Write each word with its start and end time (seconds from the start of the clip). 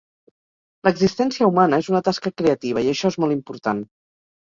L'existència 0.87 1.51
humana 1.51 1.81
és 1.85 1.91
una 1.93 2.03
tasca 2.09 2.35
creativa, 2.43 2.87
i 2.89 2.93
això 2.97 3.15
és 3.17 3.23
molt 3.27 3.41
important. 3.41 3.89